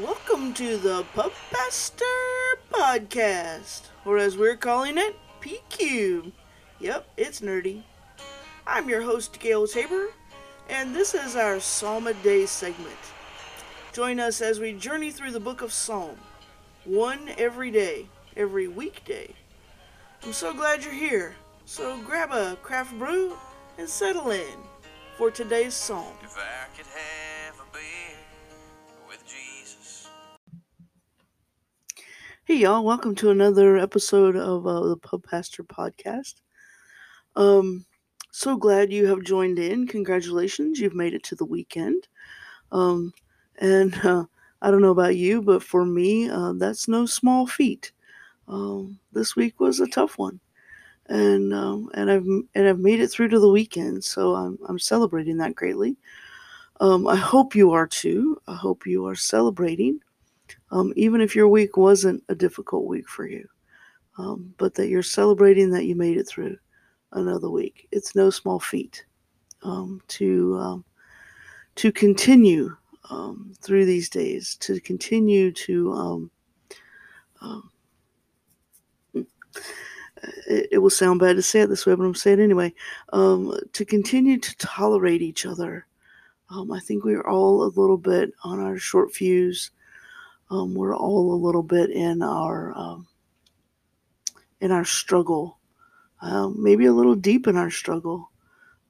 Welcome 0.00 0.54
to 0.54 0.78
the 0.78 1.04
Pub 1.14 1.32
Pastor 1.50 2.04
Podcast, 2.72 3.82
or 4.06 4.16
as 4.16 4.38
we're 4.38 4.56
calling 4.56 4.96
it, 4.96 5.14
PQ. 5.42 6.32
Yep, 6.80 7.06
it's 7.18 7.42
nerdy. 7.42 7.82
I'm 8.66 8.88
your 8.88 9.02
host, 9.02 9.38
Gail 9.38 9.66
Tabor, 9.66 10.06
and 10.70 10.94
this 10.94 11.12
is 11.12 11.36
our 11.36 11.60
Psalm 11.60 12.06
a 12.06 12.14
Day 12.14 12.46
segment. 12.46 12.96
Join 13.92 14.18
us 14.18 14.40
as 14.40 14.58
we 14.58 14.72
journey 14.72 15.10
through 15.10 15.32
the 15.32 15.40
book 15.40 15.60
of 15.60 15.74
Psalm, 15.74 16.16
one 16.86 17.28
every 17.36 17.70
day, 17.70 18.06
every 18.34 18.68
weekday. 18.68 19.34
I'm 20.22 20.32
so 20.32 20.54
glad 20.54 20.86
you're 20.86 20.94
here, 20.94 21.34
so 21.66 21.98
grab 21.98 22.32
a 22.32 22.56
craft 22.62 22.98
brew 22.98 23.36
and 23.76 23.86
settle 23.86 24.30
in 24.30 24.56
for 25.18 25.30
today's 25.30 25.74
psalm. 25.74 26.14
Hey 32.52 32.58
y'all, 32.58 32.84
welcome 32.84 33.14
to 33.14 33.30
another 33.30 33.78
episode 33.78 34.36
of 34.36 34.66
uh, 34.66 34.86
the 34.88 34.98
Pub 34.98 35.24
Pastor 35.24 35.64
Podcast. 35.64 36.34
Um, 37.34 37.86
so 38.30 38.58
glad 38.58 38.92
you 38.92 39.06
have 39.06 39.24
joined 39.24 39.58
in. 39.58 39.86
Congratulations, 39.86 40.78
you've 40.78 40.94
made 40.94 41.14
it 41.14 41.22
to 41.22 41.34
the 41.34 41.46
weekend. 41.46 42.08
Um, 42.70 43.14
and 43.58 43.94
uh, 44.04 44.26
I 44.60 44.70
don't 44.70 44.82
know 44.82 44.90
about 44.90 45.16
you, 45.16 45.40
but 45.40 45.62
for 45.62 45.86
me, 45.86 46.28
uh, 46.28 46.52
that's 46.56 46.88
no 46.88 47.06
small 47.06 47.46
feat. 47.46 47.90
Um, 48.46 48.98
this 49.12 49.34
week 49.34 49.58
was 49.58 49.80
a 49.80 49.86
tough 49.86 50.18
one, 50.18 50.38
and 51.06 51.54
um, 51.54 51.88
and 51.94 52.10
I've 52.10 52.26
and 52.54 52.68
I've 52.68 52.80
made 52.80 53.00
it 53.00 53.08
through 53.08 53.28
to 53.28 53.40
the 53.40 53.48
weekend, 53.48 54.04
so 54.04 54.34
I'm 54.34 54.58
I'm 54.68 54.78
celebrating 54.78 55.38
that 55.38 55.54
greatly. 55.54 55.96
Um, 56.80 57.08
I 57.08 57.16
hope 57.16 57.54
you 57.54 57.70
are 57.72 57.86
too. 57.86 58.42
I 58.46 58.56
hope 58.56 58.84
you 58.86 59.06
are 59.06 59.14
celebrating, 59.14 60.00
um, 60.72 60.92
even 60.96 61.20
if 61.20 61.36
your 61.36 61.48
week 61.48 61.76
wasn't 61.76 62.24
a 62.30 62.34
difficult 62.34 62.86
week 62.86 63.08
for 63.08 63.26
you, 63.26 63.46
um, 64.18 64.52
but 64.56 64.74
that 64.74 64.88
you're 64.88 65.02
celebrating 65.02 65.70
that 65.70 65.84
you 65.84 65.94
made 65.94 66.16
it 66.16 66.26
through 66.26 66.56
another 67.12 67.50
week. 67.50 67.86
It's 67.92 68.16
no 68.16 68.30
small 68.30 68.58
feat 68.58 69.04
um, 69.62 70.00
to 70.08 70.56
um, 70.58 70.84
to 71.76 71.92
continue 71.92 72.74
um, 73.10 73.52
through 73.60 73.84
these 73.84 74.08
days, 74.08 74.56
to 74.56 74.80
continue 74.80 75.52
to. 75.52 75.92
Um, 75.92 76.30
it, 79.14 80.68
it 80.72 80.78
will 80.78 80.90
sound 80.90 81.20
bad 81.20 81.36
to 81.36 81.42
say 81.42 81.60
it 81.60 81.68
this 81.68 81.84
way, 81.84 81.94
but 81.94 82.04
I'm 82.04 82.14
saying 82.14 82.40
it 82.40 82.44
anyway. 82.44 82.72
To 83.12 83.84
continue 83.86 84.38
to 84.38 84.56
tolerate 84.56 85.20
each 85.20 85.44
other. 85.44 85.86
I 86.50 86.80
think 86.80 87.04
we're 87.04 87.26
all 87.26 87.64
a 87.64 87.72
little 87.80 87.96
bit 87.96 88.32
on 88.44 88.60
our 88.60 88.78
short 88.78 89.12
fuse. 89.12 89.70
Um, 90.52 90.74
we're 90.74 90.94
all 90.94 91.32
a 91.32 91.42
little 91.42 91.62
bit 91.62 91.88
in 91.88 92.20
our 92.20 92.76
um, 92.76 93.06
in 94.60 94.70
our 94.70 94.84
struggle, 94.84 95.58
um, 96.20 96.62
maybe 96.62 96.84
a 96.84 96.92
little 96.92 97.14
deep 97.14 97.46
in 97.46 97.56
our 97.56 97.70
struggle, 97.70 98.30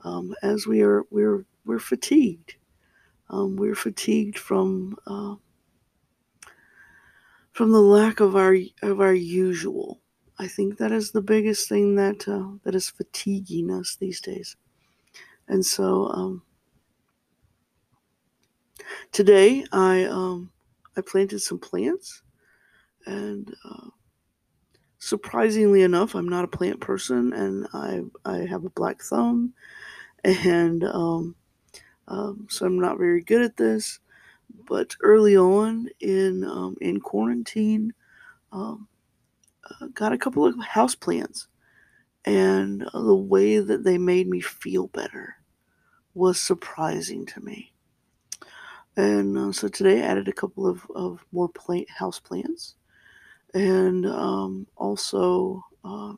um, 0.00 0.34
as 0.42 0.66
we 0.66 0.80
are 0.80 1.04
we're 1.10 1.44
we're 1.66 1.78
fatigued. 1.78 2.54
Um, 3.28 3.56
we're 3.56 3.74
fatigued 3.74 4.38
from 4.38 4.96
uh, 5.06 5.34
from 7.52 7.72
the 7.72 7.82
lack 7.82 8.20
of 8.20 8.36
our 8.36 8.56
of 8.80 9.02
our 9.02 9.12
usual. 9.12 10.00
I 10.38 10.48
think 10.48 10.78
that 10.78 10.92
is 10.92 11.12
the 11.12 11.20
biggest 11.20 11.68
thing 11.68 11.94
that 11.96 12.26
uh, 12.26 12.56
that 12.64 12.74
is 12.74 12.88
fatiguing 12.88 13.70
us 13.70 13.98
these 14.00 14.22
days. 14.22 14.56
And 15.46 15.66
so 15.66 16.08
um, 16.08 16.42
today 19.12 19.66
I 19.72 20.04
um, 20.04 20.50
I 20.96 21.00
planted 21.02 21.40
some 21.40 21.58
plants, 21.58 22.22
and 23.06 23.54
uh, 23.64 23.88
surprisingly 24.98 25.82
enough, 25.82 26.14
I'm 26.14 26.28
not 26.28 26.44
a 26.44 26.48
plant 26.48 26.80
person, 26.80 27.32
and 27.32 27.66
I 27.72 28.02
I 28.24 28.38
have 28.46 28.64
a 28.64 28.70
black 28.70 29.02
thumb, 29.02 29.54
and 30.24 30.84
um, 30.84 31.34
um, 32.08 32.46
so 32.50 32.66
I'm 32.66 32.78
not 32.78 32.98
very 32.98 33.22
good 33.22 33.42
at 33.42 33.56
this. 33.56 34.00
But 34.68 34.96
early 35.00 35.36
on 35.36 35.88
in 36.00 36.44
um, 36.44 36.76
in 36.80 37.00
quarantine, 37.00 37.94
um, 38.52 38.88
uh, 39.68 39.86
got 39.94 40.12
a 40.12 40.18
couple 40.18 40.44
of 40.44 40.58
house 40.60 40.94
plants, 40.94 41.46
and 42.24 42.86
the 42.92 43.14
way 43.14 43.58
that 43.58 43.84
they 43.84 43.98
made 43.98 44.28
me 44.28 44.40
feel 44.40 44.88
better 44.88 45.36
was 46.14 46.40
surprising 46.40 47.26
to 47.26 47.40
me. 47.40 47.72
And 48.96 49.38
uh, 49.38 49.52
so 49.52 49.68
today 49.68 50.02
I 50.02 50.06
added 50.06 50.28
a 50.28 50.32
couple 50.32 50.66
of, 50.66 50.86
of 50.94 51.24
more 51.32 51.48
plant 51.48 51.88
house 51.90 52.18
plants, 52.18 52.74
and 53.54 54.06
um, 54.06 54.66
also 54.76 55.64
uh, 55.84 56.14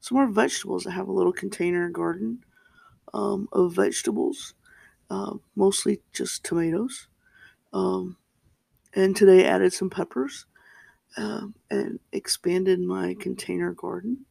some 0.00 0.16
more 0.18 0.28
vegetables. 0.28 0.86
I 0.86 0.92
have 0.92 1.08
a 1.08 1.12
little 1.12 1.32
container 1.32 1.88
garden 1.90 2.44
um, 3.12 3.48
of 3.52 3.74
vegetables, 3.74 4.54
uh, 5.10 5.34
mostly 5.54 6.00
just 6.12 6.44
tomatoes. 6.44 7.08
Um, 7.72 8.16
and 8.94 9.16
today 9.16 9.46
I 9.46 9.50
added 9.50 9.72
some 9.72 9.90
peppers 9.90 10.46
um, 11.16 11.54
and 11.70 12.00
expanded 12.12 12.80
my 12.80 13.14
container 13.18 13.72
garden. 13.72 14.26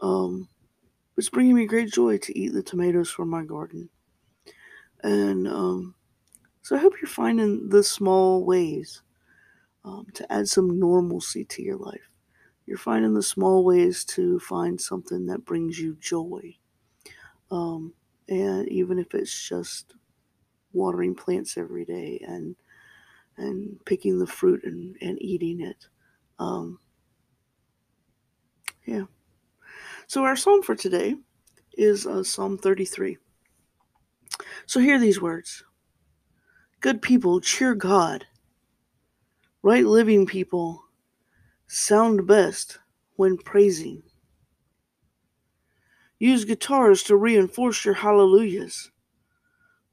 Um, 0.00 0.48
it's 1.16 1.28
bringing 1.28 1.54
me 1.54 1.66
great 1.66 1.92
joy 1.92 2.18
to 2.18 2.38
eat 2.38 2.52
the 2.52 2.62
tomatoes 2.62 3.10
from 3.10 3.28
my 3.28 3.44
garden. 3.44 3.90
And 5.02 5.46
um, 5.46 5.94
so 6.62 6.76
I 6.76 6.78
hope 6.78 6.94
you're 7.00 7.08
finding 7.08 7.68
the 7.68 7.82
small 7.82 8.44
ways 8.44 9.02
um, 9.84 10.06
to 10.14 10.32
add 10.32 10.48
some 10.48 10.78
normalcy 10.78 11.44
to 11.44 11.62
your 11.62 11.76
life. 11.76 12.08
You're 12.66 12.78
finding 12.78 13.14
the 13.14 13.22
small 13.22 13.64
ways 13.64 14.04
to 14.06 14.38
find 14.38 14.80
something 14.80 15.26
that 15.26 15.44
brings 15.44 15.78
you 15.78 15.96
joy. 16.00 16.56
Um, 17.50 17.92
and 18.28 18.68
even 18.68 19.00
if 19.00 19.12
it's 19.14 19.48
just 19.48 19.94
watering 20.72 21.14
plants 21.14 21.58
every 21.58 21.84
day 21.84 22.24
and 22.26 22.56
and 23.36 23.82
picking 23.86 24.18
the 24.18 24.26
fruit 24.26 24.62
and, 24.64 24.96
and 25.00 25.20
eating 25.20 25.62
it. 25.62 25.88
Um, 26.38 26.78
yeah. 28.84 29.04
So 30.06 30.24
our 30.24 30.36
psalm 30.36 30.62
for 30.62 30.74
today 30.74 31.16
is 31.72 32.06
uh, 32.06 32.22
Psalm 32.22 32.58
33. 32.58 33.16
So 34.66 34.80
hear 34.80 34.98
these 34.98 35.20
words 35.20 35.64
Good 36.82 37.00
people, 37.00 37.40
cheer 37.40 37.76
God. 37.76 38.26
Right 39.62 39.84
living 39.84 40.26
people 40.26 40.82
sound 41.68 42.26
best 42.26 42.80
when 43.14 43.38
praising. 43.38 44.02
Use 46.18 46.44
guitars 46.44 47.04
to 47.04 47.16
reinforce 47.16 47.84
your 47.84 47.94
hallelujahs. 47.94 48.90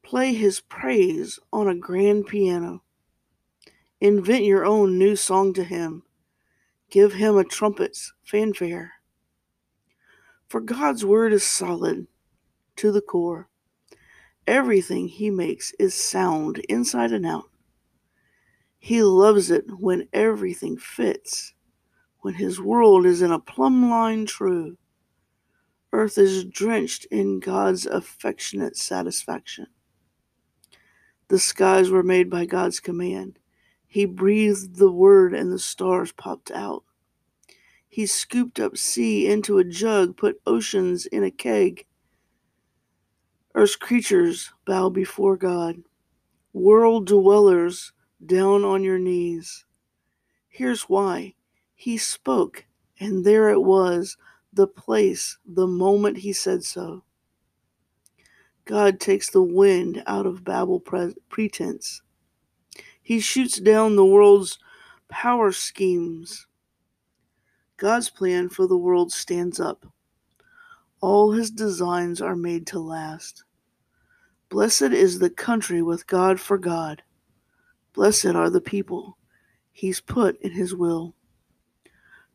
Play 0.02 0.34
his 0.34 0.62
praise 0.62 1.38
on 1.54 1.68
a 1.68 1.76
grand 1.76 2.26
piano. 2.26 2.82
Invent 4.02 4.46
your 4.46 4.66
own 4.66 4.98
new 4.98 5.16
song 5.16 5.54
to 5.54 5.64
him. 5.64 6.02
Give 6.90 7.14
him 7.14 7.38
a 7.38 7.44
trumpet's 7.44 8.14
fanfare. 8.24 8.94
For 10.48 10.60
God's 10.60 11.06
word 11.06 11.34
is 11.34 11.44
solid 11.44 12.08
to 12.78 12.92
the 12.92 13.02
core. 13.02 13.49
Everything 14.48 15.08
he 15.08 15.30
makes 15.30 15.74
is 15.80 15.94
sound 15.94 16.60
inside 16.70 17.12
and 17.12 17.26
out. 17.26 17.50
He 18.80 19.04
loves 19.04 19.52
it 19.52 19.66
when 19.80 20.08
everything 20.14 20.78
fits, 20.78 21.54
when 22.20 22.34
his 22.34 22.60
world 22.60 23.06
is 23.06 23.22
in 23.22 23.32
a 23.32 23.40
plumb 23.40 23.90
line 23.90 24.26
true. 24.26 24.78
Earth 25.92 26.18
is 26.18 26.46
drenched 26.46 27.06
in 27.06 27.40
God's 27.40 27.86
affectionate 27.86 28.78
satisfaction. 28.78 29.68
The 31.28 31.40
skies 31.40 31.90
were 31.90 32.04
made 32.04 32.30
by 32.30 32.46
God's 32.46 32.80
command. 32.80 33.38
He 33.86 34.06
breathed 34.06 34.78
the 34.78 34.92
word 34.92 35.34
and 35.34 35.52
the 35.52 35.60
stars 35.60 36.12
popped 36.12 36.52
out. 36.52 36.84
He 37.88 38.06
scooped 38.06 38.60
up 38.60 38.78
sea 38.78 39.28
into 39.28 39.58
a 39.58 39.64
jug, 39.64 40.16
put 40.16 40.42
oceans 40.46 41.08
in 41.08 41.24
a 41.24 41.32
keg. 41.32 41.86
Earth's 43.60 43.76
creatures 43.76 44.54
bow 44.64 44.90
before 44.90 45.36
God. 45.36 45.84
World 46.54 47.08
dwellers, 47.08 47.92
down 48.26 48.64
on 48.64 48.86
your 48.86 48.98
knees. 48.98 49.66
Here's 50.48 50.84
why 50.84 51.36
He 51.76 51.98
spoke, 51.98 52.66
and 53.02 53.26
there 53.26 53.50
it 53.50 53.60
was, 53.62 54.16
the 54.54 54.66
place, 54.66 55.38
the 55.46 55.68
moment 55.68 56.20
He 56.20 56.32
said 56.32 56.64
so. 56.64 57.04
God 58.64 58.98
takes 59.02 59.30
the 59.30 59.44
wind 59.44 60.04
out 60.08 60.26
of 60.26 60.46
Babel 60.46 60.80
pre- 60.80 61.16
pretense. 61.28 62.02
He 63.02 63.20
shoots 63.20 63.60
down 63.60 63.98
the 63.98 64.06
world's 64.06 64.58
power 65.10 65.52
schemes. 65.52 66.48
God's 67.76 68.10
plan 68.10 68.48
for 68.48 68.68
the 68.68 68.78
world 68.78 69.12
stands 69.12 69.60
up. 69.60 69.86
All 71.02 71.34
his 71.34 71.52
designs 71.52 72.22
are 72.22 72.38
made 72.38 72.66
to 72.68 72.80
last. 72.80 73.44
Blessed 74.50 74.82
is 74.82 75.20
the 75.20 75.30
country 75.30 75.82
with 75.82 76.08
God 76.08 76.40
for 76.40 76.58
God, 76.58 77.04
Blessed 77.94 78.28
are 78.28 78.50
the 78.50 78.62
people 78.62 79.18
he's 79.72 80.02
put 80.02 80.40
in 80.42 80.52
his 80.52 80.76
will. 80.76 81.16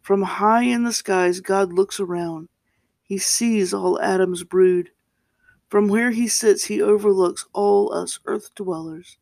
From 0.00 0.22
high 0.22 0.62
in 0.62 0.84
the 0.84 0.92
skies, 0.92 1.40
God 1.40 1.72
looks 1.72 1.98
around. 1.98 2.48
He 3.02 3.18
sees 3.18 3.72
all 3.72 4.00
Adam's 4.00 4.44
brood. 4.44 4.90
From 5.68 5.88
where 5.88 6.10
he 6.10 6.28
sits, 6.28 6.64
he 6.64 6.82
overlooks 6.82 7.46
all 7.52 7.92
us 7.92 8.20
earth 8.26 8.54
dwellers. 8.54 9.18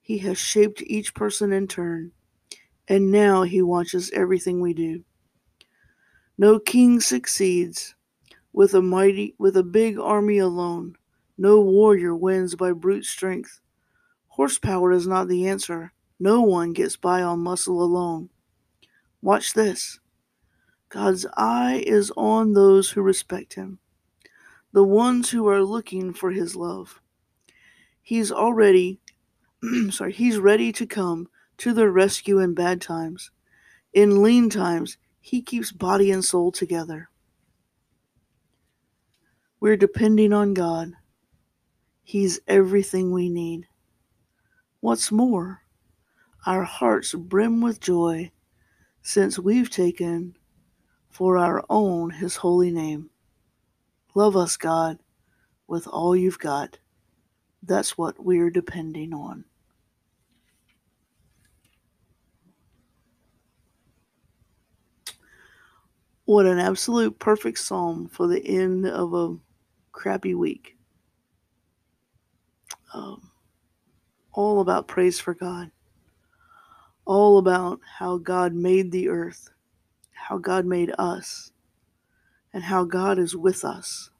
He 0.00 0.18
has 0.18 0.38
shaped 0.38 0.82
each 0.86 1.14
person 1.14 1.52
in 1.52 1.66
turn, 1.66 2.12
and 2.86 3.10
now 3.10 3.42
he 3.42 3.60
watches 3.60 4.10
everything 4.12 4.60
we 4.60 4.72
do. 4.72 5.04
No 6.38 6.60
king 6.60 7.00
succeeds 7.00 7.94
with 8.52 8.74
a 8.74 8.82
mighty 8.82 9.34
with 9.38 9.56
a 9.56 9.64
big 9.64 9.98
army 9.98 10.38
alone. 10.38 10.96
No 11.38 11.60
warrior 11.60 12.14
wins 12.14 12.54
by 12.54 12.72
brute 12.72 13.04
strength. 13.04 13.60
Horsepower 14.28 14.92
is 14.92 15.06
not 15.06 15.28
the 15.28 15.48
answer. 15.48 15.92
No 16.18 16.40
one 16.42 16.72
gets 16.72 16.96
by 16.96 17.22
on 17.22 17.40
muscle 17.40 17.82
alone. 17.82 18.30
Watch 19.20 19.52
this. 19.52 19.98
God's 20.88 21.26
eye 21.36 21.82
is 21.86 22.12
on 22.16 22.52
those 22.52 22.90
who 22.90 23.02
respect 23.02 23.54
him, 23.54 23.78
the 24.72 24.84
ones 24.84 25.30
who 25.30 25.48
are 25.48 25.62
looking 25.62 26.14
for 26.14 26.30
his 26.30 26.54
love. 26.54 27.00
He's 28.02 28.30
already 28.30 29.00
sorry, 29.90 30.12
he's 30.12 30.38
ready 30.38 30.72
to 30.72 30.86
come 30.86 31.28
to 31.58 31.72
their 31.72 31.90
rescue 31.90 32.38
in 32.38 32.54
bad 32.54 32.80
times. 32.80 33.30
In 33.92 34.22
lean 34.22 34.50
times, 34.50 34.98
he 35.20 35.42
keeps 35.42 35.72
body 35.72 36.10
and 36.10 36.24
soul 36.24 36.52
together. 36.52 37.08
We're 39.58 39.76
depending 39.76 40.32
on 40.32 40.54
God. 40.54 40.92
He's 42.08 42.38
everything 42.46 43.10
we 43.10 43.28
need. 43.28 43.66
What's 44.78 45.10
more, 45.10 45.62
our 46.46 46.62
hearts 46.62 47.12
brim 47.14 47.60
with 47.60 47.80
joy 47.80 48.30
since 49.02 49.40
we've 49.40 49.68
taken 49.68 50.36
for 51.10 51.36
our 51.36 51.64
own 51.68 52.10
his 52.10 52.36
holy 52.36 52.70
name. 52.70 53.10
Love 54.14 54.36
us, 54.36 54.56
God, 54.56 55.00
with 55.66 55.88
all 55.88 56.14
you've 56.14 56.38
got. 56.38 56.78
That's 57.64 57.98
what 57.98 58.24
we're 58.24 58.50
depending 58.50 59.12
on. 59.12 59.44
What 66.24 66.46
an 66.46 66.60
absolute 66.60 67.18
perfect 67.18 67.58
psalm 67.58 68.06
for 68.06 68.28
the 68.28 68.46
end 68.46 68.86
of 68.86 69.12
a 69.12 69.36
crappy 69.90 70.36
week. 70.36 70.75
Um, 72.94 73.30
all 74.32 74.60
about 74.60 74.88
praise 74.88 75.18
for 75.20 75.34
God, 75.34 75.70
all 77.04 77.38
about 77.38 77.80
how 77.98 78.18
God 78.18 78.54
made 78.54 78.92
the 78.92 79.08
earth, 79.08 79.50
how 80.12 80.38
God 80.38 80.66
made 80.66 80.92
us, 80.98 81.52
and 82.52 82.64
how 82.64 82.84
God 82.84 83.18
is 83.18 83.36
with 83.36 83.64
us. 83.64 84.10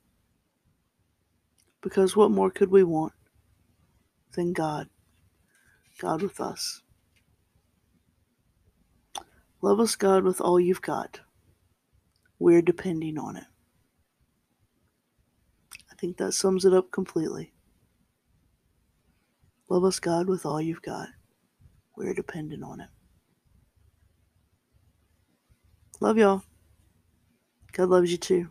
Because 1.82 2.16
what 2.16 2.30
more 2.30 2.50
could 2.50 2.70
we 2.70 2.84
want 2.84 3.12
than 4.32 4.52
God? 4.52 4.88
God 6.00 6.22
with 6.22 6.40
us. 6.40 6.82
Love 9.62 9.80
us, 9.80 9.96
God, 9.96 10.24
with 10.24 10.40
all 10.40 10.60
you've 10.60 10.82
got. 10.82 11.20
We're 12.38 12.62
depending 12.62 13.18
on 13.18 13.36
it. 13.36 13.44
I 15.90 15.94
think 15.96 16.18
that 16.18 16.32
sums 16.32 16.64
it 16.64 16.74
up 16.74 16.90
completely. 16.90 17.52
Love 19.68 19.84
us, 19.84 19.98
God, 19.98 20.28
with 20.28 20.46
all 20.46 20.60
you've 20.60 20.82
got. 20.82 21.08
We're 21.96 22.14
dependent 22.14 22.62
on 22.62 22.80
it. 22.80 22.88
Love 26.00 26.18
y'all. 26.18 26.42
God 27.72 27.88
loves 27.88 28.10
you 28.12 28.18
too. 28.18 28.50